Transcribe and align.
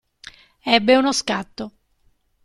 Ebbe 0.65 0.93
uno 0.97 1.11
scatto. 1.13 1.65